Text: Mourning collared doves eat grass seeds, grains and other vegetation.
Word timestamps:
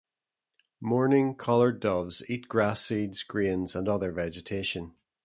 Mourning 0.79 1.35
collared 1.35 1.79
doves 1.79 2.27
eat 2.27 2.47
grass 2.49 2.81
seeds, 2.83 3.21
grains 3.21 3.75
and 3.75 3.87
other 3.87 4.11
vegetation. 4.11 4.95